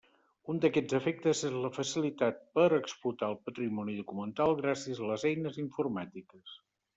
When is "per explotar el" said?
2.59-3.37